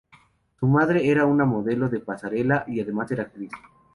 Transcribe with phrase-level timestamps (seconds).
[0.59, 3.51] Su madre era una modelo de pasarela y además era actriz.